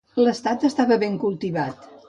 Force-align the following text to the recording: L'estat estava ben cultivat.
L'estat 0.19 0.65
estava 0.71 0.99
ben 1.05 1.21
cultivat. 1.27 1.89